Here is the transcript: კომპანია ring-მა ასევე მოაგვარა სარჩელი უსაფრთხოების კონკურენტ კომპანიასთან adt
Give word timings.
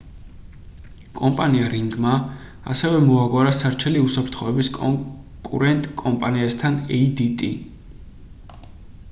კომპანია 1.17 1.67
ring-მა 1.73 2.13
ასევე 2.75 3.01
მოაგვარა 3.09 3.51
სარჩელი 3.57 4.01
უსაფრთხოების 4.07 4.71
კონკურენტ 4.79 5.93
კომპანიასთან 6.03 6.83
adt 6.99 7.47